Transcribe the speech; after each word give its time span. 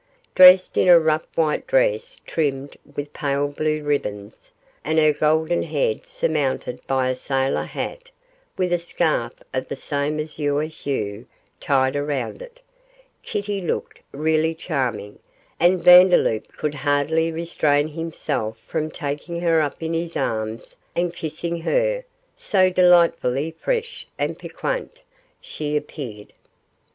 Dressed 0.33 0.77
in 0.79 0.87
a 0.87 0.99
rough 0.99 1.27
white 1.35 1.67
dress 1.67 2.19
trimmed 2.25 2.75
with 2.95 3.13
pale 3.13 3.47
blue 3.47 3.83
ribbons, 3.83 4.51
and 4.83 4.97
her 4.97 5.13
golden 5.13 5.61
head 5.61 6.07
surmounted 6.07 6.79
by 6.87 7.07
a 7.09 7.13
sailor 7.13 7.65
hat, 7.65 8.09
with 8.57 8.73
a 8.73 8.79
scarf 8.79 9.33
of 9.53 9.67
the 9.67 9.75
same 9.75 10.19
azure 10.19 10.63
hue 10.63 11.27
tied 11.59 11.95
around 11.95 12.41
it, 12.41 12.59
Kitty 13.21 13.61
looked 13.61 14.01
really 14.11 14.55
charming, 14.55 15.19
and 15.59 15.83
Vandeloup 15.83 16.47
could 16.47 16.73
hardly 16.73 17.31
restrain 17.31 17.87
himself 17.89 18.57
from 18.57 18.89
taking 18.89 19.41
her 19.41 19.61
up 19.61 19.83
in 19.83 19.93
his 19.93 20.17
arms 20.17 20.77
and 20.95 21.13
kissing 21.13 21.61
her, 21.61 22.03
so 22.35 22.71
delightfully 22.71 23.51
fresh 23.51 24.07
and 24.17 24.39
piquant 24.39 25.01
she 25.39 25.77
appeared. 25.77 26.33